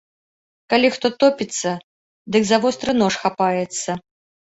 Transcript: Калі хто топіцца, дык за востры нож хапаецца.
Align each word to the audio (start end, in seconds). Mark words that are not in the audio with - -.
Калі 0.73 0.87
хто 0.95 1.07
топіцца, 1.23 1.73
дык 2.37 2.43
за 2.53 2.57
востры 2.63 2.91
нож 3.03 3.13
хапаецца. 3.27 3.89